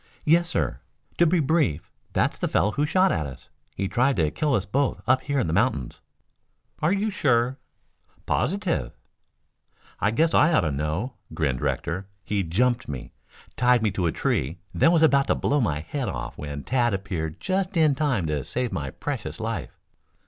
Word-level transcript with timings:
"Yes, 0.25 0.49
sir. 0.49 0.79
To 1.19 1.27
be 1.27 1.39
brief 1.39 1.91
that's 2.11 2.39
the 2.39 2.47
fellow 2.47 2.71
who 2.71 2.87
shot 2.87 3.11
at 3.11 3.27
us. 3.27 3.49
He 3.75 3.87
tried 3.87 4.15
to 4.15 4.31
kill 4.31 4.55
us 4.55 4.65
both 4.65 4.99
up 5.05 5.21
here 5.21 5.39
in 5.39 5.45
the 5.45 5.53
mountains." 5.53 6.01
"Are 6.81 6.91
you 6.91 7.11
sure?" 7.11 7.59
"Positive." 8.25 8.93
"I 9.99 10.09
guess 10.09 10.33
I 10.33 10.51
ought 10.53 10.61
to 10.61 10.71
know," 10.71 11.13
grinned 11.35 11.61
Rector, 11.61 12.07
"He 12.23 12.41
jumped 12.41 12.87
me, 12.87 13.11
tied 13.55 13.83
me 13.83 13.91
to 13.91 14.07
a 14.07 14.11
tree, 14.11 14.57
then 14.73 14.91
was 14.91 15.03
about 15.03 15.27
to 15.27 15.35
blow 15.35 15.61
my 15.61 15.81
head 15.81 16.09
off 16.09 16.35
when 16.35 16.63
Tad 16.63 16.95
appeared 16.95 17.39
just 17.39 17.77
in 17.77 17.93
time 17.93 18.25
to 18.25 18.43
save 18.43 18.71
my 18.71 18.89
precious 18.89 19.39
life." 19.39 19.77